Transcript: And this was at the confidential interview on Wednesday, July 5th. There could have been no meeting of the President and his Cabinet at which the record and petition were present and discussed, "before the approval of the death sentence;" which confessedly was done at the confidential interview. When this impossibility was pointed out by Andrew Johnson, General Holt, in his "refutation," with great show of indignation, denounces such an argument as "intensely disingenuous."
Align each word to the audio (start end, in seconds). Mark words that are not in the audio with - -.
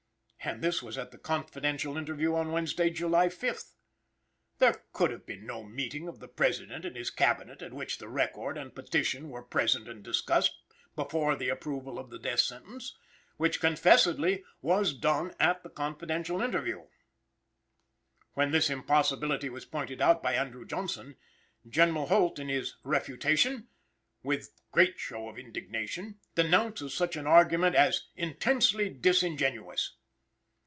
And 0.43 0.63
this 0.63 0.81
was 0.81 0.97
at 0.97 1.11
the 1.11 1.19
confidential 1.19 1.97
interview 1.99 2.33
on 2.33 2.51
Wednesday, 2.51 2.89
July 2.89 3.27
5th. 3.27 3.73
There 4.57 4.83
could 4.91 5.11
have 5.11 5.23
been 5.23 5.45
no 5.45 5.61
meeting 5.63 6.07
of 6.07 6.17
the 6.19 6.27
President 6.27 6.83
and 6.83 6.95
his 6.95 7.11
Cabinet 7.11 7.61
at 7.61 7.75
which 7.75 7.99
the 7.99 8.09
record 8.09 8.57
and 8.57 8.73
petition 8.73 9.29
were 9.29 9.43
present 9.43 9.87
and 9.87 10.01
discussed, 10.03 10.59
"before 10.95 11.35
the 11.35 11.49
approval 11.49 11.99
of 11.99 12.09
the 12.09 12.17
death 12.17 12.39
sentence;" 12.39 12.97
which 13.37 13.59
confessedly 13.59 14.43
was 14.63 14.93
done 14.95 15.35
at 15.39 15.61
the 15.61 15.69
confidential 15.69 16.41
interview. 16.41 16.87
When 18.33 18.49
this 18.49 18.71
impossibility 18.71 19.47
was 19.47 19.65
pointed 19.65 20.01
out 20.01 20.23
by 20.23 20.33
Andrew 20.33 20.65
Johnson, 20.65 21.17
General 21.69 22.07
Holt, 22.07 22.39
in 22.39 22.49
his 22.49 22.77
"refutation," 22.83 23.67
with 24.23 24.59
great 24.71 24.97
show 24.97 25.29
of 25.29 25.37
indignation, 25.37 26.17
denounces 26.33 26.95
such 26.95 27.15
an 27.15 27.27
argument 27.27 27.75
as 27.75 28.07
"intensely 28.15 28.89
disingenuous." 28.89 29.97